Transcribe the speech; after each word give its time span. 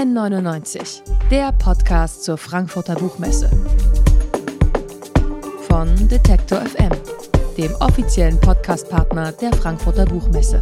N99, 0.00 1.02
der 1.30 1.52
Podcast 1.52 2.24
zur 2.24 2.38
Frankfurter 2.38 2.94
Buchmesse. 2.94 3.50
Von 5.68 5.94
Detektor 6.08 6.62
FM, 6.62 6.92
dem 7.58 7.74
offiziellen 7.80 8.40
Podcastpartner 8.40 9.32
der 9.32 9.52
Frankfurter 9.52 10.06
Buchmesse. 10.06 10.58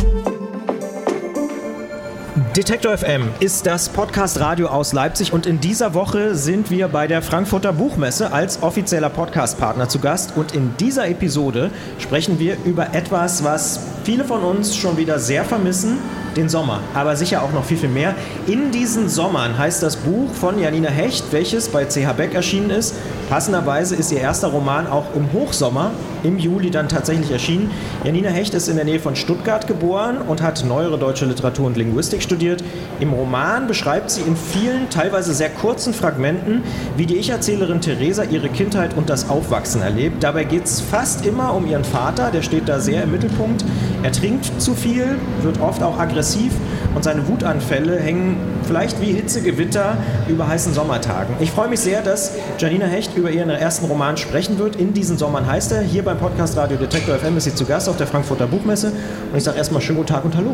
Detektor 2.56 2.98
FM 2.98 3.28
ist 3.38 3.64
das 3.64 3.88
Podcast-Radio 3.88 4.66
aus 4.66 4.92
Leipzig 4.92 5.32
und 5.32 5.46
in 5.46 5.60
dieser 5.60 5.94
Woche 5.94 6.34
sind 6.34 6.72
wir 6.72 6.88
bei 6.88 7.06
der 7.06 7.22
Frankfurter 7.22 7.72
Buchmesse 7.72 8.32
als 8.32 8.60
offizieller 8.64 9.10
Podcast-Partner 9.10 9.88
zu 9.88 10.00
Gast. 10.00 10.36
Und 10.36 10.56
in 10.56 10.76
dieser 10.78 11.08
Episode 11.08 11.70
sprechen 12.00 12.40
wir 12.40 12.56
über 12.64 12.92
etwas, 12.92 13.44
was 13.44 13.78
viele 14.02 14.24
von 14.24 14.42
uns 14.42 14.74
schon 14.74 14.96
wieder 14.96 15.20
sehr 15.20 15.44
vermissen, 15.44 15.98
den 16.38 16.48
Sommer, 16.48 16.80
aber 16.94 17.16
sicher 17.16 17.42
auch 17.42 17.52
noch 17.52 17.64
viel, 17.64 17.76
viel 17.76 17.88
mehr. 17.88 18.14
In 18.46 18.70
diesen 18.70 19.08
Sommern 19.08 19.58
heißt 19.58 19.82
das 19.82 19.96
Buch 19.96 20.32
von 20.32 20.58
Janina 20.58 20.88
Hecht, 20.88 21.24
welches 21.32 21.68
bei 21.68 21.84
CH 21.84 22.12
Beck 22.16 22.34
erschienen 22.34 22.70
ist. 22.70 22.94
Passenderweise 23.28 23.96
ist 23.96 24.12
ihr 24.12 24.20
erster 24.20 24.48
Roman 24.48 24.86
auch 24.86 25.06
im 25.14 25.32
Hochsommer, 25.32 25.90
im 26.22 26.38
Juli 26.38 26.70
dann 26.70 26.88
tatsächlich 26.88 27.30
erschienen. 27.30 27.70
Janina 28.04 28.28
Hecht 28.28 28.54
ist 28.54 28.68
in 28.68 28.76
der 28.76 28.84
Nähe 28.84 29.00
von 29.00 29.16
Stuttgart 29.16 29.66
geboren 29.66 30.18
und 30.18 30.42
hat 30.42 30.64
neuere 30.64 30.98
deutsche 30.98 31.24
Literatur 31.24 31.66
und 31.66 31.76
Linguistik 31.76 32.22
studiert. 32.22 32.62
Im 33.00 33.12
Roman 33.12 33.66
beschreibt 33.66 34.10
sie 34.10 34.22
in 34.22 34.36
vielen, 34.36 34.90
teilweise 34.90 35.34
sehr 35.34 35.50
kurzen 35.50 35.94
Fragmenten, 35.94 36.62
wie 36.96 37.06
die 37.06 37.16
Ich-Erzählerin 37.16 37.80
Theresa 37.80 38.24
ihre 38.24 38.48
Kindheit 38.48 38.96
und 38.96 39.10
das 39.10 39.28
Aufwachsen 39.28 39.82
erlebt. 39.82 40.22
Dabei 40.22 40.44
geht 40.44 40.64
es 40.64 40.80
fast 40.80 41.24
immer 41.26 41.54
um 41.54 41.66
ihren 41.66 41.84
Vater, 41.84 42.30
der 42.30 42.42
steht 42.42 42.68
da 42.68 42.80
sehr 42.80 43.02
im 43.04 43.12
Mittelpunkt. 43.12 43.64
Er 44.02 44.12
trinkt 44.12 44.60
zu 44.60 44.74
viel, 44.74 45.16
wird 45.42 45.60
oft 45.60 45.82
auch 45.82 45.98
aggressiv 45.98 46.52
und 46.94 47.04
seine 47.04 47.28
Wutanfälle 47.28 47.98
hängen 47.98 48.36
vielleicht 48.64 49.00
wie 49.00 49.12
Hitzegewitter 49.12 49.96
über 50.28 50.48
heißen 50.48 50.74
Sommertagen. 50.74 51.34
Ich 51.40 51.50
freue 51.50 51.68
mich 51.68 51.80
sehr, 51.80 52.02
dass 52.02 52.32
Janina 52.58 52.86
Hecht 52.86 53.16
über 53.16 53.30
ihren 53.30 53.50
ersten 53.50 53.86
Roman 53.86 54.16
sprechen 54.16 54.58
wird. 54.58 54.76
In 54.76 54.94
diesen 54.94 55.16
Sommern 55.16 55.46
heißt 55.46 55.72
er. 55.72 55.80
Hier 55.80 56.04
beim 56.08 56.16
Podcast 56.16 56.56
Radio 56.56 56.78
Detektor 56.78 57.16
FM 57.16 57.36
ist 57.36 57.44
sie 57.44 57.54
zu 57.54 57.66
Gast 57.66 57.86
auf 57.86 57.98
der 57.98 58.06
Frankfurter 58.06 58.46
Buchmesse. 58.46 58.92
Und 59.30 59.36
ich 59.36 59.44
sage 59.44 59.58
erstmal 59.58 59.82
schönen 59.82 59.98
guten 59.98 60.08
Tag 60.08 60.24
und 60.24 60.34
Hallo. 60.34 60.52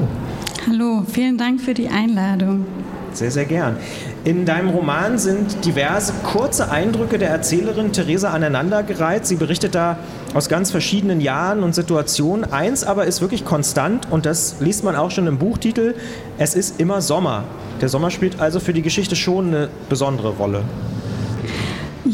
Hallo, 0.66 1.04
vielen 1.08 1.38
Dank 1.38 1.60
für 1.60 1.74
die 1.74 1.86
Einladung. 1.86 2.66
Sehr, 3.12 3.30
sehr 3.30 3.44
gern. 3.44 3.76
In 4.24 4.46
deinem 4.46 4.70
Roman 4.70 5.16
sind 5.16 5.64
diverse 5.64 6.12
kurze 6.24 6.72
Eindrücke 6.72 7.18
der 7.18 7.30
Erzählerin 7.30 7.92
Theresa 7.92 8.30
aneinandergereiht. 8.30 9.26
Sie 9.26 9.36
berichtet 9.36 9.76
da 9.76 9.96
aus 10.34 10.48
ganz 10.48 10.72
verschiedenen 10.72 11.20
Jahren 11.20 11.62
und 11.62 11.72
Situationen. 11.72 12.52
Eins 12.52 12.82
aber 12.82 13.04
ist 13.04 13.20
wirklich 13.20 13.44
konstant 13.44 14.10
und 14.10 14.26
das 14.26 14.56
liest 14.58 14.82
man 14.82 14.96
auch 14.96 15.12
schon 15.12 15.28
im 15.28 15.38
Buchtitel. 15.38 15.94
Es 16.36 16.56
ist 16.56 16.80
immer 16.80 17.00
Sommer. 17.00 17.44
Der 17.80 17.88
Sommer 17.88 18.10
spielt 18.10 18.40
also 18.40 18.58
für 18.58 18.72
die 18.72 18.82
Geschichte 18.82 19.14
schon 19.14 19.54
eine 19.54 19.68
besondere 19.88 20.30
Rolle. 20.30 20.64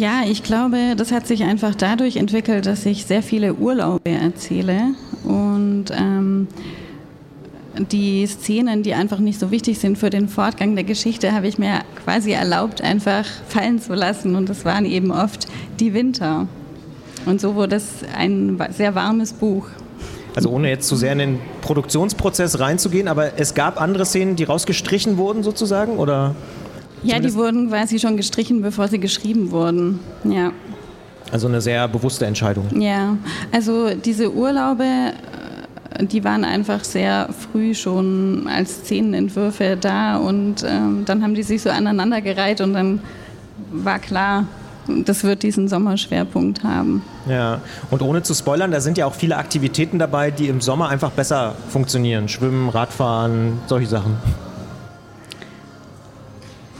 Ja, 0.00 0.22
ich 0.26 0.42
glaube, 0.42 0.94
das 0.96 1.12
hat 1.12 1.26
sich 1.26 1.42
einfach 1.42 1.74
dadurch 1.74 2.16
entwickelt, 2.16 2.64
dass 2.64 2.86
ich 2.86 3.04
sehr 3.04 3.22
viele 3.22 3.52
Urlaube 3.52 4.08
erzähle 4.08 4.94
und 5.24 5.90
ähm, 5.90 6.48
die 7.76 8.26
Szenen, 8.26 8.82
die 8.82 8.94
einfach 8.94 9.18
nicht 9.18 9.38
so 9.38 9.50
wichtig 9.50 9.78
sind 9.78 9.98
für 9.98 10.08
den 10.08 10.30
Fortgang 10.30 10.74
der 10.74 10.84
Geschichte, 10.84 11.34
habe 11.34 11.48
ich 11.48 11.58
mir 11.58 11.80
quasi 12.02 12.32
erlaubt, 12.32 12.80
einfach 12.80 13.26
fallen 13.48 13.78
zu 13.78 13.92
lassen. 13.92 14.36
Und 14.36 14.48
das 14.48 14.64
waren 14.64 14.86
eben 14.86 15.10
oft 15.10 15.46
die 15.80 15.92
Winter. 15.92 16.48
Und 17.26 17.42
so 17.42 17.54
wurde 17.54 17.76
es 17.76 18.02
ein 18.16 18.58
sehr 18.70 18.94
warmes 18.94 19.34
Buch. 19.34 19.66
Also 20.34 20.48
ohne 20.48 20.70
jetzt 20.70 20.88
zu 20.88 20.96
sehr 20.96 21.12
in 21.12 21.18
den 21.18 21.38
Produktionsprozess 21.60 22.58
reinzugehen, 22.58 23.06
aber 23.06 23.38
es 23.38 23.52
gab 23.52 23.78
andere 23.78 24.06
Szenen, 24.06 24.34
die 24.34 24.44
rausgestrichen 24.44 25.18
wurden 25.18 25.42
sozusagen, 25.42 25.98
oder? 25.98 26.34
Ja, 27.02 27.18
die 27.18 27.34
wurden 27.34 27.68
quasi 27.68 27.98
schon 27.98 28.16
gestrichen, 28.16 28.62
bevor 28.62 28.88
sie 28.88 28.98
geschrieben 28.98 29.50
wurden. 29.50 30.00
Ja. 30.24 30.52
Also 31.32 31.46
eine 31.48 31.60
sehr 31.60 31.86
bewusste 31.88 32.26
Entscheidung. 32.26 32.66
Ja, 32.80 33.16
also 33.52 33.94
diese 33.94 34.32
Urlaube 34.32 34.84
die 35.98 36.24
waren 36.24 36.44
einfach 36.44 36.84
sehr 36.84 37.28
früh 37.32 37.74
schon 37.74 38.48
als 38.48 38.76
Szenenentwürfe 38.76 39.76
da 39.78 40.16
und 40.16 40.64
ähm, 40.66 41.04
dann 41.04 41.22
haben 41.22 41.34
die 41.34 41.42
sich 41.42 41.62
so 41.62 41.70
aneinandergereiht 41.70 42.60
und 42.60 42.74
dann 42.74 43.00
war 43.72 43.98
klar, 43.98 44.46
das 45.04 45.22
wird 45.24 45.42
diesen 45.42 45.68
Sommerschwerpunkt 45.68 46.64
haben. 46.64 47.02
Ja, 47.28 47.60
und 47.90 48.02
ohne 48.02 48.22
zu 48.22 48.34
spoilern, 48.34 48.70
da 48.70 48.80
sind 48.80 48.98
ja 48.98 49.06
auch 49.06 49.14
viele 49.14 49.36
Aktivitäten 49.36 49.98
dabei, 49.98 50.30
die 50.30 50.48
im 50.48 50.60
Sommer 50.60 50.88
einfach 50.88 51.10
besser 51.10 51.54
funktionieren. 51.68 52.28
Schwimmen, 52.28 52.68
Radfahren, 52.68 53.58
solche 53.66 53.88
Sachen. 53.88 54.16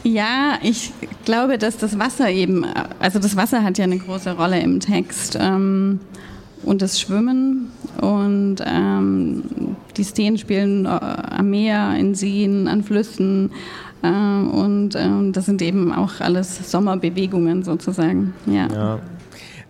Ja, 0.03 0.59
ich 0.62 0.93
glaube, 1.25 1.59
dass 1.59 1.77
das 1.77 1.99
Wasser 1.99 2.31
eben, 2.31 2.65
also 2.99 3.19
das 3.19 3.37
Wasser 3.37 3.62
hat 3.62 3.78
ja 3.78 3.84
eine 3.84 3.99
große 3.99 4.33
Rolle 4.33 4.61
im 4.61 4.81
Text. 4.81 5.37
Ähm, 5.41 6.00
und 6.62 6.83
das 6.83 7.00
Schwimmen. 7.00 7.71
Und 8.00 8.56
ähm, 8.65 9.43
die 9.97 10.05
Szenen 10.05 10.38
spielen 10.38 10.87
äh, 10.87 10.88
am 10.88 11.50
Meer, 11.50 11.94
in 11.97 12.15
Seen, 12.15 12.69
an 12.69 12.83
Flüssen. 12.83 13.50
Äh, 14.03 14.09
und 14.09 14.94
äh, 14.94 15.33
das 15.33 15.47
sind 15.47 15.62
eben 15.62 15.93
auch 15.93 16.21
alles 16.21 16.71
Sommerbewegungen 16.71 17.62
sozusagen. 17.62 18.34
Ja. 18.47 18.69
ja. 18.72 18.99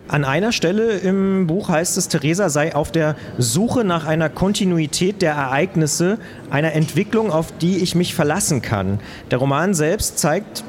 An 0.07 0.25
einer 0.25 0.51
Stelle 0.51 0.97
im 0.97 1.47
Buch 1.47 1.69
heißt 1.69 1.97
es, 1.97 2.09
Theresa 2.09 2.49
sei 2.49 2.75
auf 2.75 2.91
der 2.91 3.15
Suche 3.37 3.83
nach 3.83 4.05
einer 4.05 4.29
Kontinuität 4.29 5.21
der 5.21 5.33
Ereignisse, 5.33 6.17
einer 6.49 6.73
Entwicklung, 6.73 7.31
auf 7.31 7.53
die 7.59 7.77
ich 7.77 7.95
mich 7.95 8.13
verlassen 8.13 8.61
kann. 8.61 8.99
Der 9.29 9.37
Roman 9.37 9.73
selbst 9.73 10.19
zeigt 10.19 10.65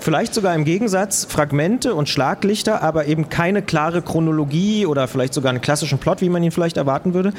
vielleicht 0.00 0.34
sogar 0.34 0.54
im 0.54 0.64
Gegensatz 0.64 1.24
Fragmente 1.24 1.94
und 1.94 2.10
Schlaglichter, 2.10 2.82
aber 2.82 3.06
eben 3.06 3.30
keine 3.30 3.62
klare 3.62 4.02
Chronologie 4.02 4.84
oder 4.84 5.08
vielleicht 5.08 5.32
sogar 5.32 5.48
einen 5.50 5.62
klassischen 5.62 5.98
Plot, 5.98 6.20
wie 6.20 6.28
man 6.28 6.42
ihn 6.42 6.50
vielleicht 6.50 6.76
erwarten 6.76 7.14
würde. 7.14 7.32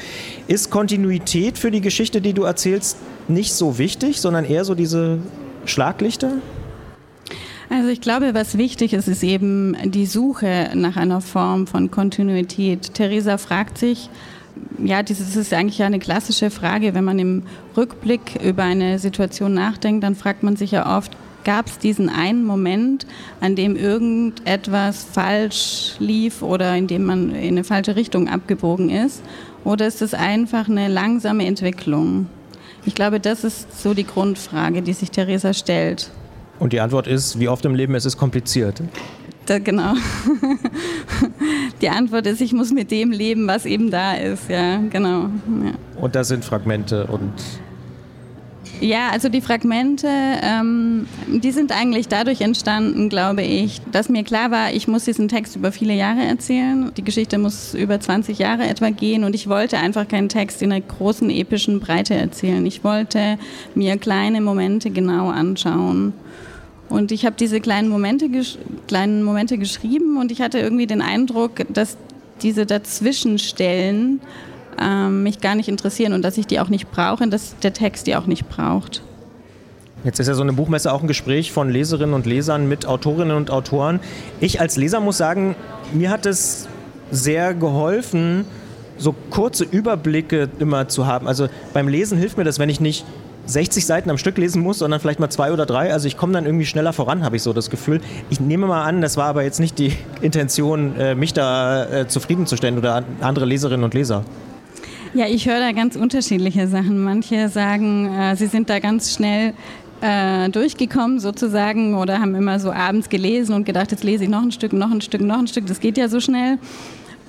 Ist 0.48 0.70
Kontinuität 0.70 1.58
für 1.58 1.70
die 1.70 1.80
Geschichte, 1.80 2.20
die 2.20 2.32
du 2.32 2.42
erzählst, 2.42 2.96
nicht 3.28 3.54
so 3.54 3.78
wichtig, 3.78 4.20
sondern 4.20 4.44
eher 4.44 4.64
so 4.64 4.74
diese 4.74 5.18
Schlaglichter? 5.64 6.32
Also 7.68 7.88
ich 7.88 8.00
glaube, 8.00 8.32
was 8.34 8.58
wichtig 8.58 8.92
ist, 8.92 9.08
ist 9.08 9.24
eben 9.24 9.76
die 9.84 10.06
Suche 10.06 10.70
nach 10.74 10.96
einer 10.96 11.20
Form 11.20 11.66
von 11.66 11.90
Kontinuität. 11.90 12.94
Theresa 12.94 13.38
fragt 13.38 13.78
sich, 13.78 14.08
ja, 14.78 15.02
das 15.02 15.20
ist 15.20 15.52
eigentlich 15.52 15.82
eine 15.82 15.98
klassische 15.98 16.50
Frage, 16.50 16.94
wenn 16.94 17.04
man 17.04 17.18
im 17.18 17.42
Rückblick 17.76 18.40
über 18.42 18.62
eine 18.62 18.98
Situation 18.98 19.54
nachdenkt, 19.54 20.04
dann 20.04 20.14
fragt 20.14 20.42
man 20.42 20.56
sich 20.56 20.70
ja 20.70 20.96
oft, 20.96 21.12
gab 21.44 21.66
es 21.66 21.78
diesen 21.78 22.08
einen 22.08 22.44
Moment, 22.44 23.06
an 23.40 23.54
dem 23.54 23.76
irgendetwas 23.76 25.04
falsch 25.04 25.94
lief 25.98 26.42
oder 26.42 26.74
in 26.76 26.86
dem 26.86 27.04
man 27.04 27.30
in 27.30 27.54
eine 27.54 27.64
falsche 27.64 27.96
Richtung 27.96 28.28
abgebogen 28.28 28.90
ist? 28.90 29.22
Oder 29.64 29.86
ist 29.86 30.02
es 30.02 30.14
einfach 30.14 30.68
eine 30.68 30.88
langsame 30.88 31.46
Entwicklung? 31.46 32.26
Ich 32.84 32.94
glaube, 32.94 33.20
das 33.20 33.44
ist 33.44 33.80
so 33.80 33.94
die 33.94 34.06
Grundfrage, 34.06 34.82
die 34.82 34.92
sich 34.92 35.10
Theresa 35.10 35.52
stellt. 35.52 36.10
Und 36.58 36.72
die 36.72 36.80
Antwort 36.80 37.06
ist, 37.06 37.38
wie 37.38 37.48
oft 37.48 37.64
im 37.64 37.74
Leben 37.74 37.94
es 37.94 38.04
ist 38.04 38.16
kompliziert. 38.16 38.82
Da, 39.46 39.58
genau. 39.58 39.94
Die 41.80 41.88
Antwort 41.88 42.26
ist, 42.26 42.40
ich 42.40 42.52
muss 42.52 42.72
mit 42.72 42.90
dem 42.90 43.12
leben, 43.12 43.46
was 43.46 43.64
eben 43.64 43.90
da 43.90 44.14
ist. 44.14 44.48
Ja, 44.48 44.78
genau. 44.90 45.28
Ja. 45.64 45.72
Und 46.00 46.14
das 46.16 46.28
sind 46.28 46.44
Fragmente 46.44 47.06
und 47.06 47.32
ja, 48.80 49.10
also 49.10 49.28
die 49.28 49.40
Fragmente, 49.40 50.08
ähm, 50.08 51.06
die 51.28 51.50
sind 51.50 51.72
eigentlich 51.72 52.08
dadurch 52.08 52.40
entstanden, 52.40 53.08
glaube 53.08 53.42
ich, 53.42 53.80
dass 53.92 54.08
mir 54.08 54.22
klar 54.22 54.50
war, 54.50 54.72
ich 54.72 54.86
muss 54.86 55.04
diesen 55.04 55.28
Text 55.28 55.56
über 55.56 55.72
viele 55.72 55.94
Jahre 55.94 56.22
erzählen. 56.22 56.92
Die 56.96 57.04
Geschichte 57.04 57.38
muss 57.38 57.74
über 57.74 57.98
20 57.98 58.38
Jahre 58.38 58.66
etwa 58.66 58.90
gehen 58.90 59.24
und 59.24 59.34
ich 59.34 59.48
wollte 59.48 59.78
einfach 59.78 60.06
keinen 60.08 60.28
Text 60.28 60.62
in 60.62 60.72
einer 60.72 60.82
großen 60.82 61.30
epischen 61.30 61.80
Breite 61.80 62.14
erzählen. 62.14 62.64
Ich 62.66 62.84
wollte 62.84 63.38
mir 63.74 63.96
kleine 63.96 64.40
Momente 64.40 64.90
genau 64.90 65.30
anschauen. 65.30 66.12
Und 66.88 67.10
ich 67.12 67.26
habe 67.26 67.36
diese 67.38 67.60
kleinen 67.60 67.88
Momente, 67.88 68.28
kleinen 68.86 69.22
Momente 69.22 69.58
geschrieben 69.58 70.18
und 70.18 70.30
ich 70.30 70.40
hatte 70.40 70.58
irgendwie 70.58 70.86
den 70.86 71.02
Eindruck, 71.02 71.64
dass 71.68 71.96
diese 72.42 72.66
Dazwischenstellen 72.66 74.20
ähm, 74.80 75.22
mich 75.22 75.40
gar 75.40 75.54
nicht 75.54 75.68
interessieren 75.68 76.12
und 76.12 76.22
dass 76.22 76.38
ich 76.38 76.46
die 76.46 76.60
auch 76.60 76.68
nicht 76.68 76.90
brauche 76.90 77.24
und 77.24 77.30
dass 77.30 77.56
der 77.62 77.72
Text 77.72 78.06
die 78.06 78.16
auch 78.16 78.26
nicht 78.26 78.48
braucht. 78.48 79.02
Jetzt 80.04 80.20
ist 80.20 80.28
ja 80.28 80.34
so 80.34 80.42
eine 80.42 80.52
Buchmesse 80.52 80.92
auch 80.92 81.00
ein 81.00 81.08
Gespräch 81.08 81.52
von 81.52 81.70
Leserinnen 81.70 82.14
und 82.14 82.26
Lesern 82.26 82.68
mit 82.68 82.86
Autorinnen 82.86 83.36
und 83.36 83.50
Autoren. 83.50 83.98
Ich 84.40 84.60
als 84.60 84.76
Leser 84.76 85.00
muss 85.00 85.16
sagen, 85.16 85.56
mir 85.92 86.10
hat 86.10 86.26
es 86.26 86.68
sehr 87.10 87.54
geholfen, 87.54 88.44
so 88.98 89.14
kurze 89.30 89.64
Überblicke 89.64 90.48
immer 90.58 90.88
zu 90.88 91.06
haben. 91.06 91.26
Also 91.26 91.48
beim 91.72 91.88
Lesen 91.88 92.18
hilft 92.18 92.38
mir 92.38 92.44
das, 92.44 92.58
wenn 92.58 92.68
ich 92.68 92.80
nicht 92.80 93.04
60 93.46 93.86
Seiten 93.86 94.10
am 94.10 94.18
Stück 94.18 94.38
lesen 94.38 94.62
muss, 94.62 94.78
sondern 94.78 95.00
vielleicht 95.00 95.20
mal 95.20 95.30
zwei 95.30 95.52
oder 95.52 95.66
drei. 95.66 95.92
Also 95.92 96.08
ich 96.08 96.16
komme 96.16 96.32
dann 96.32 96.46
irgendwie 96.46 96.66
schneller 96.66 96.92
voran, 96.92 97.24
habe 97.24 97.36
ich 97.36 97.42
so 97.42 97.52
das 97.52 97.70
Gefühl. 97.70 98.00
Ich 98.28 98.40
nehme 98.40 98.66
mal 98.66 98.84
an, 98.84 99.00
das 99.00 99.16
war 99.16 99.26
aber 99.26 99.42
jetzt 99.42 99.60
nicht 99.60 99.78
die 99.78 99.92
Intention, 100.20 100.96
äh, 100.98 101.14
mich 101.14 101.32
da 101.32 101.84
äh, 101.84 102.08
zufriedenzustellen 102.08 102.78
oder 102.78 103.04
andere 103.20 103.46
Leserinnen 103.46 103.84
und 103.84 103.94
Leser. 103.94 104.24
Ja, 105.16 105.24
ich 105.26 105.48
höre 105.48 105.60
da 105.60 105.72
ganz 105.72 105.96
unterschiedliche 105.96 106.68
Sachen. 106.68 107.02
Manche 107.02 107.48
sagen, 107.48 108.12
äh, 108.14 108.36
sie 108.36 108.48
sind 108.48 108.68
da 108.68 108.80
ganz 108.80 109.14
schnell 109.14 109.54
äh, 110.02 110.50
durchgekommen 110.50 111.20
sozusagen 111.20 111.94
oder 111.94 112.20
haben 112.20 112.34
immer 112.34 112.60
so 112.60 112.70
abends 112.70 113.08
gelesen 113.08 113.54
und 113.54 113.64
gedacht, 113.64 113.92
jetzt 113.92 114.04
lese 114.04 114.24
ich 114.24 114.28
noch 114.28 114.42
ein 114.42 114.52
Stück, 114.52 114.74
noch 114.74 114.90
ein 114.90 115.00
Stück, 115.00 115.22
noch 115.22 115.38
ein 115.38 115.46
Stück. 115.46 115.64
Das 115.68 115.80
geht 115.80 115.96
ja 115.96 116.10
so 116.10 116.20
schnell. 116.20 116.58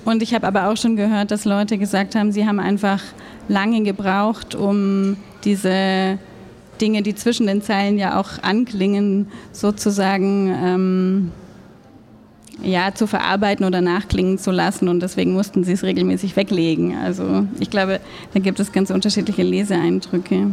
Und 0.04 0.22
ich 0.22 0.34
habe 0.34 0.46
aber 0.46 0.68
auch 0.68 0.76
schon 0.76 0.96
gehört, 0.96 1.30
dass 1.30 1.46
Leute 1.46 1.78
gesagt 1.78 2.14
haben, 2.14 2.30
sie 2.30 2.46
haben 2.46 2.60
einfach 2.60 3.00
lange 3.48 3.82
gebraucht, 3.82 4.54
um 4.54 5.16
diese 5.44 6.18
Dinge, 6.82 7.00
die 7.00 7.14
zwischen 7.14 7.46
den 7.46 7.62
Zeilen 7.62 7.96
ja 7.96 8.20
auch 8.20 8.42
anklingen, 8.42 9.28
sozusagen 9.52 10.54
ähm, 10.62 11.32
ja, 12.62 12.94
zu 12.94 13.06
verarbeiten 13.06 13.64
oder 13.64 13.80
nachklingen 13.80 14.38
zu 14.38 14.50
lassen. 14.50 14.88
Und 14.88 15.00
deswegen 15.00 15.32
mussten 15.32 15.64
sie 15.64 15.72
es 15.72 15.82
regelmäßig 15.82 16.36
weglegen. 16.36 16.96
Also 16.96 17.46
ich 17.60 17.70
glaube, 17.70 18.00
da 18.34 18.40
gibt 18.40 18.60
es 18.60 18.72
ganz 18.72 18.90
unterschiedliche 18.90 19.42
Leseeindrücke. 19.42 20.48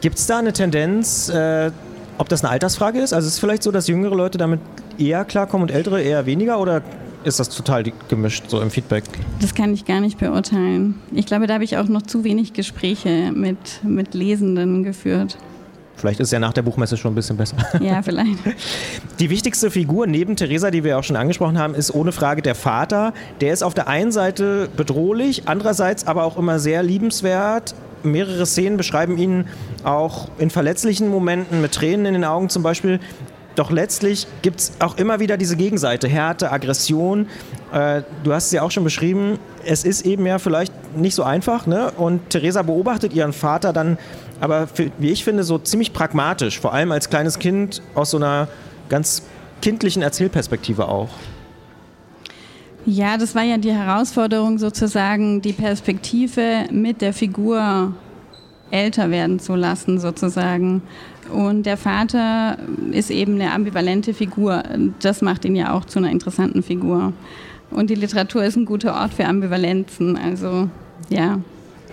Gibt 0.00 0.18
es 0.18 0.26
da 0.26 0.38
eine 0.38 0.52
Tendenz, 0.52 1.28
äh, 1.28 1.70
ob 2.18 2.28
das 2.28 2.44
eine 2.44 2.50
Altersfrage 2.50 3.00
ist? 3.00 3.12
Also 3.12 3.26
ist 3.26 3.34
es 3.34 3.38
vielleicht 3.38 3.62
so, 3.62 3.70
dass 3.70 3.88
jüngere 3.88 4.14
Leute 4.14 4.38
damit 4.38 4.60
eher 4.98 5.24
klarkommen 5.24 5.68
und 5.68 5.74
ältere 5.74 6.02
eher 6.02 6.26
weniger? 6.26 6.60
Oder 6.60 6.82
ist 7.24 7.40
das 7.40 7.48
total 7.48 7.84
gemischt 8.08 8.44
so 8.48 8.60
im 8.60 8.70
Feedback? 8.70 9.04
Das 9.40 9.54
kann 9.54 9.72
ich 9.72 9.84
gar 9.84 10.00
nicht 10.00 10.18
beurteilen. 10.18 10.96
Ich 11.12 11.26
glaube, 11.26 11.46
da 11.46 11.54
habe 11.54 11.64
ich 11.64 11.78
auch 11.78 11.88
noch 11.88 12.02
zu 12.02 12.24
wenig 12.24 12.52
Gespräche 12.52 13.32
mit, 13.34 13.82
mit 13.82 14.14
Lesenden 14.14 14.82
geführt. 14.82 15.38
Vielleicht 16.04 16.20
ist 16.20 16.32
ja 16.32 16.38
nach 16.38 16.52
der 16.52 16.60
Buchmesse 16.60 16.98
schon 16.98 17.12
ein 17.12 17.14
bisschen 17.14 17.38
besser. 17.38 17.56
Ja, 17.80 18.02
vielleicht. 18.02 18.38
Die 19.20 19.30
wichtigste 19.30 19.70
Figur 19.70 20.06
neben 20.06 20.36
Theresa, 20.36 20.70
die 20.70 20.84
wir 20.84 20.98
auch 20.98 21.02
schon 21.02 21.16
angesprochen 21.16 21.58
haben, 21.58 21.74
ist 21.74 21.94
ohne 21.94 22.12
Frage 22.12 22.42
der 22.42 22.54
Vater. 22.54 23.14
Der 23.40 23.54
ist 23.54 23.62
auf 23.62 23.72
der 23.72 23.88
einen 23.88 24.12
Seite 24.12 24.68
bedrohlich, 24.76 25.44
andererseits 25.46 26.06
aber 26.06 26.24
auch 26.24 26.36
immer 26.36 26.58
sehr 26.58 26.82
liebenswert. 26.82 27.74
Mehrere 28.02 28.44
Szenen 28.44 28.76
beschreiben 28.76 29.16
ihn 29.16 29.46
auch 29.82 30.28
in 30.36 30.50
verletzlichen 30.50 31.08
Momenten 31.08 31.62
mit 31.62 31.72
Tränen 31.72 32.04
in 32.04 32.12
den 32.12 32.24
Augen 32.24 32.50
zum 32.50 32.62
Beispiel. 32.62 33.00
Doch 33.54 33.70
letztlich 33.70 34.26
gibt 34.42 34.60
es 34.60 34.72
auch 34.80 34.98
immer 34.98 35.20
wieder 35.20 35.38
diese 35.38 35.56
Gegenseite, 35.56 36.06
Härte, 36.06 36.52
Aggression. 36.52 37.28
Äh, 37.72 38.02
du 38.24 38.34
hast 38.34 38.46
es 38.46 38.52
ja 38.52 38.60
auch 38.60 38.70
schon 38.70 38.84
beschrieben, 38.84 39.38
es 39.64 39.84
ist 39.84 40.04
eben 40.04 40.26
ja 40.26 40.38
vielleicht 40.38 40.72
nicht 40.96 41.14
so 41.14 41.22
einfach. 41.22 41.66
Ne? 41.66 41.92
Und 41.96 42.28
Theresa 42.30 42.62
beobachtet 42.62 43.14
ihren 43.14 43.32
Vater 43.32 43.72
dann, 43.72 43.96
aber 44.44 44.66
für, 44.66 44.90
wie 44.98 45.10
ich 45.10 45.24
finde, 45.24 45.42
so 45.42 45.56
ziemlich 45.56 45.94
pragmatisch, 45.94 46.60
vor 46.60 46.74
allem 46.74 46.92
als 46.92 47.08
kleines 47.08 47.38
Kind 47.38 47.80
aus 47.94 48.10
so 48.10 48.18
einer 48.18 48.48
ganz 48.90 49.22
kindlichen 49.62 50.02
Erzählperspektive 50.02 50.86
auch. 50.86 51.08
Ja, 52.84 53.16
das 53.16 53.34
war 53.34 53.42
ja 53.42 53.56
die 53.56 53.72
Herausforderung 53.72 54.58
sozusagen, 54.58 55.40
die 55.40 55.54
Perspektive 55.54 56.66
mit 56.70 57.00
der 57.00 57.14
Figur 57.14 57.94
älter 58.70 59.10
werden 59.10 59.38
zu 59.38 59.54
lassen 59.54 59.98
sozusagen. 59.98 60.82
Und 61.32 61.64
der 61.64 61.78
Vater 61.78 62.58
ist 62.92 63.10
eben 63.10 63.36
eine 63.36 63.50
ambivalente 63.50 64.12
Figur. 64.12 64.62
Das 65.00 65.22
macht 65.22 65.46
ihn 65.46 65.56
ja 65.56 65.72
auch 65.72 65.86
zu 65.86 66.00
einer 66.00 66.10
interessanten 66.10 66.62
Figur. 66.62 67.14
Und 67.70 67.88
die 67.88 67.94
Literatur 67.94 68.44
ist 68.44 68.56
ein 68.56 68.66
guter 68.66 68.94
Ort 68.94 69.14
für 69.14 69.24
Ambivalenzen. 69.24 70.18
Also, 70.18 70.68
ja. 71.08 71.38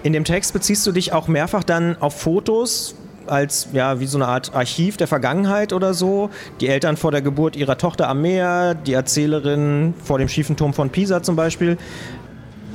In 0.03 0.13
dem 0.13 0.23
Text 0.23 0.53
beziehst 0.53 0.85
du 0.87 0.91
dich 0.91 1.13
auch 1.13 1.27
mehrfach 1.27 1.63
dann 1.63 1.95
auf 1.99 2.19
Fotos 2.19 2.95
als 3.27 3.69
ja 3.71 3.99
wie 3.99 4.07
so 4.07 4.17
eine 4.17 4.27
Art 4.27 4.53
Archiv 4.55 4.97
der 4.97 5.07
Vergangenheit 5.07 5.73
oder 5.73 5.93
so. 5.93 6.31
Die 6.59 6.67
Eltern 6.67 6.97
vor 6.97 7.11
der 7.11 7.21
Geburt 7.21 7.55
ihrer 7.55 7.77
Tochter 7.77 8.09
am 8.09 8.21
Meer, 8.21 8.73
die 8.73 8.93
Erzählerin 8.93 9.93
vor 10.03 10.17
dem 10.17 10.27
schiefen 10.27 10.55
Turm 10.55 10.73
von 10.73 10.89
Pisa 10.89 11.21
zum 11.21 11.35
Beispiel. 11.35 11.77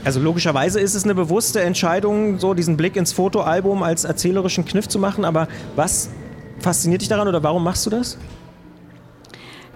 Also 0.05 0.21
logischerweise 0.21 0.79
ist 0.79 0.95
es 0.95 1.03
eine 1.03 1.17
bewusste 1.17 1.61
Entscheidung, 1.63 2.39
so 2.39 2.55
diesen 2.55 2.77
Blick 2.77 2.95
ins 2.95 3.13
Fotoalbum 3.13 3.83
als 3.83 4.05
erzählerischen 4.05 4.65
Kniff 4.65 4.87
zu 4.87 5.01
machen. 5.01 5.25
Aber 5.25 5.49
was 5.75 6.11
fasziniert 6.61 7.01
dich 7.03 7.09
daran 7.09 7.27
oder 7.27 7.43
warum 7.43 7.65
machst 7.65 7.85
du 7.87 7.91
das? 7.91 8.17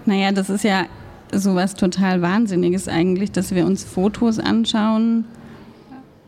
Naja, 0.05 0.31
das 0.31 0.49
ist 0.49 0.63
ja 0.63 0.85
sowas 1.33 1.75
total 1.75 2.21
Wahnsinniges 2.21 2.87
eigentlich, 2.87 3.33
dass 3.33 3.53
wir 3.53 3.65
uns 3.65 3.83
Fotos 3.83 4.39
anschauen 4.39 5.25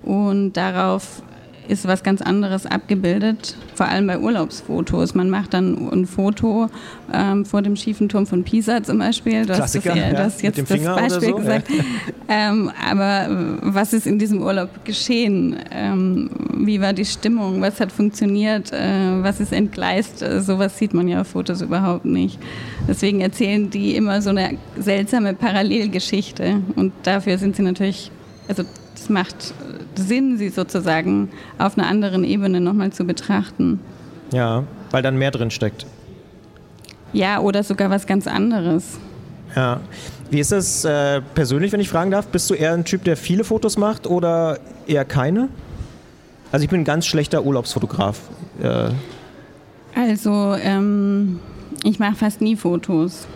und 0.03 0.53
darauf 0.53 1.23
ist 1.67 1.87
was 1.87 2.03
ganz 2.03 2.21
anderes 2.21 2.65
abgebildet, 2.65 3.55
vor 3.73 3.87
allem 3.87 4.07
bei 4.07 4.19
Urlaubsfotos. 4.19 5.15
Man 5.15 5.29
macht 5.29 5.53
dann 5.53 5.89
ein 5.91 6.05
Foto 6.05 6.69
ähm, 7.13 7.45
vor 7.45 7.61
dem 7.61 7.75
schiefen 7.75 8.09
Turm 8.09 8.27
von 8.27 8.43
Pisa 8.43 8.83
zum 8.83 8.99
Beispiel. 8.99 9.45
Du 9.45 9.53
Klassiker, 9.53 9.91
hast, 9.91 9.99
das, 9.99 10.11
ja, 10.11 10.13
das 10.13 10.41
jetzt 10.41 10.59
das 10.59 10.83
Beispiel 10.83 11.29
so, 11.29 11.35
gesagt. 11.35 11.69
Ja. 11.69 11.83
Ähm, 12.27 12.71
aber 12.89 13.29
äh, 13.29 13.57
was 13.61 13.93
ist 13.93 14.07
in 14.07 14.19
diesem 14.19 14.41
Urlaub 14.41 14.83
geschehen? 14.83 15.55
Ähm, 15.71 16.29
wie 16.57 16.81
war 16.81 16.93
die 16.93 17.05
Stimmung? 17.05 17.61
Was 17.61 17.79
hat 17.79 17.91
funktioniert? 17.91 18.71
Äh, 18.71 19.21
was 19.21 19.39
ist 19.39 19.53
entgleist? 19.53 20.21
Äh, 20.21 20.41
sowas 20.41 20.77
sieht 20.77 20.93
man 20.93 21.07
ja 21.07 21.21
auf 21.21 21.27
Fotos 21.27 21.61
überhaupt 21.61 22.05
nicht. 22.05 22.39
Deswegen 22.87 23.21
erzählen 23.21 23.69
die 23.69 23.95
immer 23.95 24.21
so 24.21 24.31
eine 24.31 24.57
seltsame 24.77 25.33
Parallelgeschichte. 25.33 26.61
Und 26.75 26.91
dafür 27.03 27.37
sind 27.37 27.55
sie 27.55 27.63
natürlich, 27.63 28.11
also 28.47 28.63
das 28.93 29.09
macht 29.09 29.53
Sinn, 29.95 30.37
sie 30.37 30.49
sozusagen 30.49 31.29
auf 31.57 31.77
einer 31.77 31.87
anderen 31.87 32.23
Ebene 32.23 32.59
nochmal 32.59 32.91
zu 32.91 33.05
betrachten. 33.05 33.79
Ja, 34.31 34.63
weil 34.91 35.01
dann 35.01 35.17
mehr 35.17 35.31
drin 35.31 35.51
steckt. 35.51 35.85
Ja, 37.11 37.39
oder 37.39 37.63
sogar 37.63 37.89
was 37.89 38.07
ganz 38.07 38.27
anderes. 38.27 38.97
Ja. 39.55 39.81
Wie 40.31 40.39
ist 40.39 40.51
das 40.51 40.83
äh, 40.83 41.21
persönlich, 41.35 41.71
wenn 41.71 41.79
ich 41.79 41.89
fragen 41.89 42.09
darf? 42.09 42.27
Bist 42.27 42.49
du 42.49 42.55
eher 42.55 42.73
ein 42.73 42.85
Typ, 42.85 43.03
der 43.03 43.15
viele 43.17 43.43
Fotos 43.43 43.77
macht 43.77 44.07
oder 44.07 44.57
eher 44.87 45.05
keine? 45.05 45.49
Also 46.51 46.63
ich 46.63 46.69
bin 46.69 46.81
ein 46.81 46.85
ganz 46.85 47.05
schlechter 47.05 47.43
Urlaubsfotograf. 47.43 48.19
Äh. 48.61 48.89
Also 49.95 50.55
ähm, 50.59 51.39
ich 51.83 51.99
mache 51.99 52.15
fast 52.15 52.41
nie 52.41 52.55
Fotos. 52.55 53.27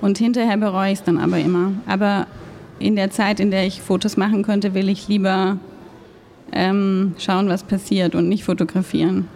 Und 0.00 0.18
hinterher 0.18 0.56
bereue 0.56 0.92
ich 0.92 0.98
es 0.98 1.04
dann 1.04 1.18
aber 1.18 1.38
immer. 1.38 1.72
Aber 1.86 2.26
in 2.82 2.96
der 2.96 3.10
Zeit, 3.10 3.40
in 3.40 3.50
der 3.50 3.66
ich 3.66 3.80
Fotos 3.80 4.16
machen 4.16 4.42
könnte, 4.42 4.74
will 4.74 4.88
ich 4.88 5.08
lieber 5.08 5.56
ähm, 6.52 7.14
schauen, 7.18 7.48
was 7.48 7.62
passiert 7.62 8.14
und 8.14 8.28
nicht 8.28 8.44
fotografieren. 8.44 9.28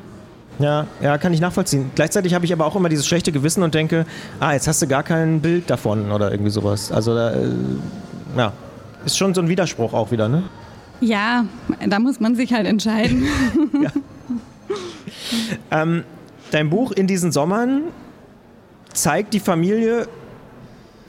Ja, 0.59 0.87
ja, 1.03 1.19
kann 1.19 1.33
ich 1.33 1.41
nachvollziehen. 1.41 1.91
Gleichzeitig 1.95 2.35
habe 2.35 2.45
ich 2.45 2.53
aber 2.53 2.65
auch 2.65 2.77
immer 2.77 2.89
dieses 2.89 3.07
schlechte 3.07 3.31
Gewissen 3.31 3.63
und 3.63 3.75
denke, 3.75 4.07
ah, 4.41 4.53
jetzt 4.53 4.67
hast 4.67 4.81
du 4.81 4.87
gar 4.87 5.03
kein 5.03 5.41
Bild 5.41 5.69
davon 5.69 6.11
oder 6.11 6.31
irgendwie 6.31 6.51
sowas. 6.51 6.91
Also, 6.91 7.15
da, 7.15 7.35
äh, 7.35 7.49
ja, 8.37 8.53
ist 9.05 9.19
schon 9.19 9.35
so 9.35 9.43
ein 9.43 9.49
Widerspruch 9.49 9.93
auch 9.93 10.11
wieder, 10.11 10.29
ne? 10.29 10.45
Ja, 11.01 11.45
da 11.87 11.99
muss 11.99 12.21
man 12.21 12.37
sich 12.37 12.55
halt 12.55 12.67
entscheiden. 12.67 13.27
ja. 13.83 13.91
ähm, 15.71 16.05
dein 16.51 16.71
Buch 16.71 16.93
in 16.93 17.07
diesen 17.07 17.33
Sommern 17.33 17.83
zeigt 18.95 19.35
die 19.35 19.41
Familie 19.41 20.09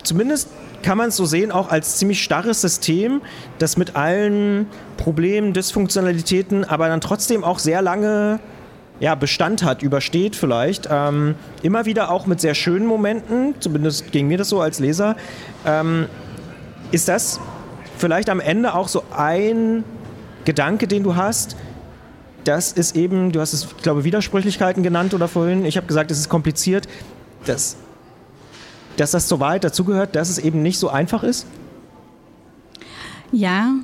zumindest 0.04 0.50
kann 0.84 0.98
man 0.98 1.10
es 1.10 1.16
so 1.16 1.26
sehen, 1.26 1.52
auch 1.52 1.70
als 1.70 1.98
ziemlich 1.98 2.24
starres 2.24 2.62
System, 2.62 3.22
das 3.60 3.78
mit 3.78 3.96
allen 3.96 4.68
Problemen, 4.98 5.54
Dysfunktionalitäten, 5.54 6.64
aber 6.64 6.88
dann 6.88 7.02
trotzdem 7.02 7.44
auch 7.44 7.60
sehr 7.60 7.82
lange 7.82 8.40
ja, 9.00 9.16
Bestand 9.16 9.64
hat, 9.64 9.84
übersteht 9.84 10.36
vielleicht. 10.36 10.88
Ähm, 10.90 11.36
immer 11.62 11.86
wieder 11.86 12.12
auch 12.12 12.26
mit 12.26 12.42
sehr 12.42 12.56
schönen 12.56 12.86
Momenten, 12.86 13.56
zumindest 13.60 14.12
ging 14.12 14.28
mir 14.28 14.38
das 14.38 14.50
so 14.50 14.62
als 14.62 14.80
Leser. 14.80 15.16
Ähm, 15.66 16.08
ist 16.92 17.08
das 17.08 17.40
vielleicht 17.98 18.30
am 18.30 18.40
Ende 18.40 18.74
auch 18.74 18.88
so 18.88 19.04
ein 19.16 19.84
Gedanke, 20.46 20.88
den 20.88 21.04
du 21.04 21.16
hast? 21.16 21.56
Das 22.44 22.72
ist 22.72 22.96
eben, 22.96 23.32
du 23.34 23.42
hast 23.42 23.54
es, 23.54 23.66
ich 23.66 23.84
glaube, 23.84 24.04
Widersprüchlichkeiten 24.04 24.82
genannt 24.82 25.14
oder 25.14 25.28
vorhin. 25.28 25.66
Ich 25.66 25.76
habe 25.78 25.86
gesagt, 25.86 26.12
es 26.12 26.20
ist 26.20 26.30
kompliziert. 26.30 26.88
Das 27.46 27.76
dass 28.98 29.12
das 29.12 29.28
zur 29.28 29.40
Wahrheit 29.40 29.64
dazugehört, 29.64 30.16
dass 30.16 30.30
es 30.30 30.40
eben 30.40 30.62
nicht 30.62 30.80
so 30.80 30.90
einfach 30.90 31.24
ist? 31.24 31.48
Ja, 33.32 33.76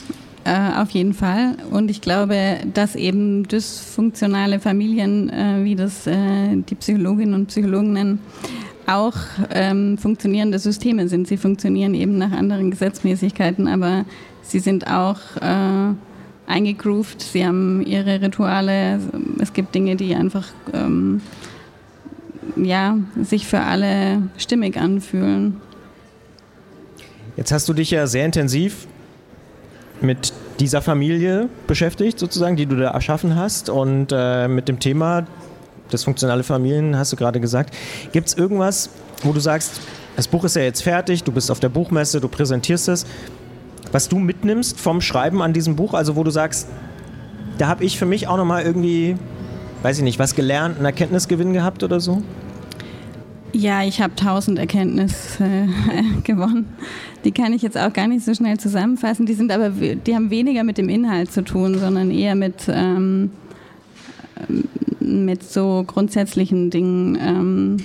äh, 0.45 0.81
auf 0.81 0.89
jeden 0.91 1.13
Fall. 1.13 1.57
Und 1.71 1.89
ich 1.89 2.01
glaube, 2.01 2.57
dass 2.73 2.95
eben 2.95 3.47
dysfunktionale 3.47 4.59
Familien, 4.59 5.29
äh, 5.29 5.63
wie 5.63 5.75
das 5.75 6.07
äh, 6.07 6.55
die 6.55 6.75
Psychologinnen 6.75 7.33
und 7.33 7.47
Psychologen 7.47 7.93
nennen, 7.93 8.19
auch 8.87 9.15
ähm, 9.51 9.97
funktionierende 9.97 10.59
Systeme 10.59 11.07
sind. 11.07 11.27
Sie 11.27 11.37
funktionieren 11.37 11.93
eben 11.93 12.17
nach 12.17 12.31
anderen 12.31 12.71
Gesetzmäßigkeiten, 12.71 13.67
aber 13.67 14.05
sie 14.41 14.59
sind 14.59 14.87
auch 14.87 15.19
äh, 15.39 15.93
eingegroovt, 16.47 17.21
sie 17.21 17.45
haben 17.45 17.81
ihre 17.85 18.21
Rituale. 18.21 18.99
Es 19.39 19.53
gibt 19.53 19.73
Dinge, 19.73 19.95
die 19.95 20.15
einfach 20.15 20.47
ähm, 20.73 21.21
ja, 22.55 22.97
sich 23.21 23.47
für 23.47 23.59
alle 23.59 24.23
stimmig 24.37 24.77
anfühlen. 24.77 25.61
Jetzt 27.35 27.51
hast 27.51 27.67
du 27.67 27.73
dich 27.73 27.91
ja 27.91 28.05
sehr 28.07 28.25
intensiv 28.25 28.87
mit 30.01 30.33
dieser 30.59 30.81
Familie 30.81 31.49
beschäftigt, 31.67 32.19
sozusagen, 32.19 32.55
die 32.55 32.65
du 32.65 32.75
da 32.75 32.91
erschaffen 32.91 33.35
hast 33.35 33.69
und 33.69 34.07
äh, 34.11 34.47
mit 34.47 34.67
dem 34.67 34.79
Thema 34.79 35.25
dysfunktionale 35.91 36.43
Familien, 36.43 36.97
hast 36.97 37.11
du 37.11 37.15
gerade 37.15 37.39
gesagt. 37.39 37.75
Gibt 38.11 38.27
es 38.27 38.33
irgendwas, 38.35 38.89
wo 39.23 39.33
du 39.33 39.39
sagst, 39.39 39.81
das 40.15 40.27
Buch 40.27 40.43
ist 40.43 40.55
ja 40.55 40.61
jetzt 40.61 40.83
fertig, 40.83 41.23
du 41.23 41.31
bist 41.31 41.49
auf 41.49 41.59
der 41.59 41.69
Buchmesse, 41.69 42.21
du 42.21 42.27
präsentierst 42.27 42.87
es, 42.89 43.05
was 43.91 44.09
du 44.09 44.19
mitnimmst 44.19 44.79
vom 44.79 45.01
Schreiben 45.01 45.41
an 45.41 45.53
diesem 45.53 45.75
Buch, 45.75 45.93
also 45.93 46.15
wo 46.15 46.23
du 46.23 46.31
sagst, 46.31 46.67
da 47.57 47.67
habe 47.67 47.83
ich 47.83 47.97
für 47.97 48.05
mich 48.05 48.27
auch 48.27 48.37
nochmal 48.37 48.63
irgendwie 48.63 49.15
weiß 49.83 49.97
ich 49.99 50.03
nicht, 50.03 50.17
was 50.17 50.33
gelernt, 50.33 50.77
einen 50.77 50.85
Erkenntnisgewinn 50.85 51.53
gehabt 51.53 51.83
oder 51.83 51.99
so? 51.99 52.23
Ja, 53.51 53.83
ich 53.83 54.01
habe 54.01 54.15
tausend 54.15 54.57
Erkenntnisse 54.57 55.43
äh, 55.43 56.21
gewonnen. 56.23 56.73
Die 57.23 57.31
kann 57.31 57.53
ich 57.53 57.61
jetzt 57.61 57.77
auch 57.77 57.93
gar 57.93 58.07
nicht 58.07 58.25
so 58.25 58.33
schnell 58.33 58.57
zusammenfassen. 58.59 59.27
Die 59.27 59.33
sind 59.33 59.51
aber, 59.51 59.69
die 59.69 60.15
haben 60.15 60.31
weniger 60.31 60.63
mit 60.63 60.79
dem 60.79 60.89
Inhalt 60.89 61.31
zu 61.31 61.43
tun, 61.43 61.77
sondern 61.77 62.09
eher 62.09 62.33
mit, 62.33 62.65
ähm, 62.67 63.29
mit 64.99 65.43
so 65.43 65.83
grundsätzlichen 65.85 66.71
Dingen, 66.71 67.17
ähm, 67.21 67.77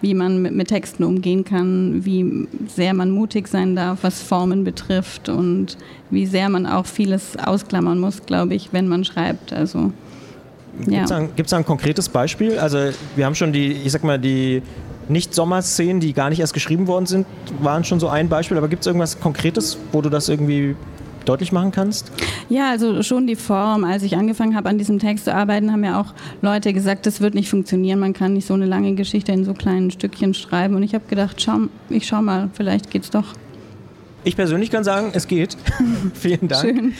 wie 0.00 0.14
man 0.14 0.42
mit, 0.42 0.54
mit, 0.54 0.68
Texten 0.68 1.02
umgehen 1.02 1.44
kann, 1.44 2.04
wie 2.04 2.46
sehr 2.68 2.94
man 2.94 3.10
mutig 3.10 3.48
sein 3.48 3.74
darf, 3.74 4.00
was 4.02 4.22
Formen 4.22 4.62
betrifft 4.62 5.28
und 5.28 5.76
wie 6.10 6.26
sehr 6.26 6.48
man 6.48 6.66
auch 6.66 6.86
vieles 6.86 7.36
ausklammern 7.36 7.98
muss, 7.98 8.24
glaube 8.26 8.54
ich, 8.54 8.72
wenn 8.72 8.86
man 8.86 9.04
schreibt. 9.04 9.52
Also 9.52 9.92
Gibt 10.84 11.46
es 11.46 11.50
da, 11.50 11.56
ein 11.56 11.64
konkretes 11.64 12.08
Beispiel? 12.08 12.58
Also 12.58 12.78
wir 13.14 13.26
haben 13.26 13.34
schon 13.34 13.52
die, 13.52 13.72
ich 13.72 13.92
sag 13.92 14.04
mal, 14.04 14.18
die 14.18 14.62
nicht-Sommerszenen, 15.08 16.00
die 16.00 16.12
gar 16.12 16.30
nicht 16.30 16.40
erst 16.40 16.54
geschrieben 16.54 16.86
worden 16.86 17.06
sind, 17.06 17.26
waren 17.60 17.84
schon 17.84 18.00
so 18.00 18.08
ein 18.08 18.28
Beispiel. 18.28 18.56
Aber 18.56 18.68
gibt 18.68 18.80
es 18.80 18.86
irgendwas 18.86 19.20
Konkretes, 19.20 19.78
wo 19.92 20.00
du 20.02 20.10
das 20.10 20.28
irgendwie 20.28 20.74
deutlich 21.24 21.52
machen 21.52 21.72
kannst? 21.72 22.10
Ja, 22.48 22.70
also 22.70 23.02
schon 23.02 23.26
die 23.26 23.36
Form. 23.36 23.84
Als 23.84 24.02
ich 24.02 24.16
angefangen 24.16 24.56
habe, 24.56 24.68
an 24.68 24.78
diesem 24.78 24.98
Text 24.98 25.24
zu 25.24 25.34
arbeiten, 25.34 25.72
haben 25.72 25.84
ja 25.84 26.00
auch 26.00 26.14
Leute 26.42 26.72
gesagt, 26.72 27.06
das 27.06 27.20
wird 27.20 27.34
nicht 27.34 27.50
funktionieren. 27.50 27.98
Man 27.98 28.12
kann 28.12 28.32
nicht 28.32 28.46
so 28.46 28.54
eine 28.54 28.66
lange 28.66 28.94
Geschichte 28.94 29.32
in 29.32 29.44
so 29.44 29.54
kleinen 29.54 29.90
Stückchen 29.90 30.34
schreiben. 30.34 30.74
Und 30.74 30.82
ich 30.82 30.94
habe 30.94 31.04
gedacht, 31.08 31.40
schau, 31.40 31.58
ich 31.88 32.06
schau 32.06 32.22
mal, 32.22 32.50
vielleicht 32.52 32.90
geht's 32.90 33.10
doch. 33.10 33.34
Ich 34.26 34.34
persönlich 34.34 34.72
kann 34.72 34.82
sagen, 34.82 35.10
es 35.12 35.28
geht. 35.28 35.56
Vielen 36.14 36.48
Dank. 36.48 36.60
Schön. 36.60 36.94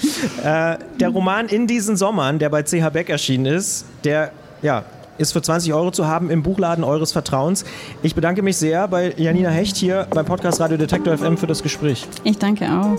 Äh, 0.44 0.78
der 1.00 1.08
Roman 1.08 1.48
In 1.48 1.66
diesen 1.66 1.96
Sommern, 1.96 2.38
der 2.38 2.50
bei 2.50 2.62
CH 2.62 2.88
Beck 2.92 3.10
erschienen 3.10 3.46
ist, 3.46 3.84
der 4.04 4.30
ja, 4.62 4.84
ist 5.18 5.32
für 5.32 5.42
20 5.42 5.74
Euro 5.74 5.90
zu 5.90 6.06
haben 6.06 6.30
im 6.30 6.44
Buchladen 6.44 6.84
eures 6.84 7.10
Vertrauens. 7.10 7.64
Ich 8.04 8.14
bedanke 8.14 8.42
mich 8.42 8.56
sehr 8.58 8.86
bei 8.86 9.12
Janina 9.16 9.48
Hecht 9.48 9.76
hier 9.76 10.06
beim 10.10 10.24
Podcast 10.24 10.60
Radio 10.60 10.76
Detektor 10.76 11.18
FM 11.18 11.36
für 11.36 11.48
das 11.48 11.64
Gespräch. 11.64 12.06
Ich 12.22 12.38
danke 12.38 12.64
auch. 12.66 12.96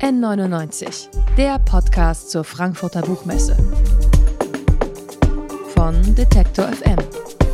N99, 0.00 1.06
der 1.36 1.60
Podcast 1.60 2.32
zur 2.32 2.42
Frankfurter 2.42 3.02
Buchmesse. 3.02 3.56
Von 5.76 6.16
Detektor 6.16 6.66
FM, 6.66 6.96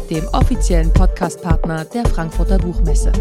dem 0.08 0.26
offiziellen 0.32 0.90
Podcastpartner 0.94 1.84
der 1.84 2.06
Frankfurter 2.06 2.56
Buchmesse. 2.56 3.12